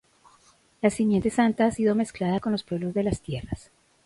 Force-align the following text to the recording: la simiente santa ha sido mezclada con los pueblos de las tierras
la 0.81 0.89
simiente 0.89 1.29
santa 1.29 1.67
ha 1.67 1.71
sido 1.71 1.93
mezclada 1.93 2.39
con 2.39 2.51
los 2.51 2.63
pueblos 2.63 2.95
de 2.95 3.03
las 3.03 3.21
tierras 3.21 3.69